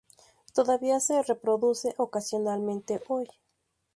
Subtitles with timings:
[0.55, 3.27] Todavía se reproduce ocasionalmente hoy.